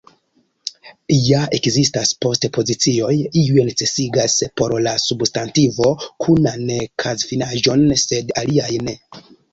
[1.15, 3.11] Ja ekzistas post-pozicioj;
[3.41, 5.93] iuj necesigas por la substantivo
[6.27, 6.67] kunan
[7.05, 8.99] kazfinaĵon, sed aliaj ne.